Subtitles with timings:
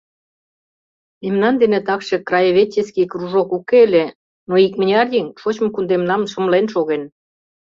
[1.21, 4.05] Мемнан дене такше краеведческий кружок уке ыле,
[4.49, 7.03] но икмыняр еҥ шочмо кундемнам шымлен шоген.